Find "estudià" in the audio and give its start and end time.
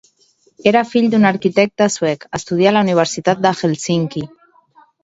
2.41-2.73